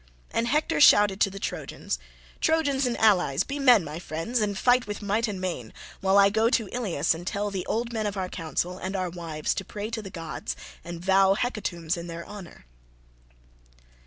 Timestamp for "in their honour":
11.97-12.65